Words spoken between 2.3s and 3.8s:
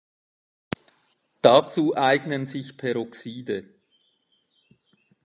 sich Peroxide.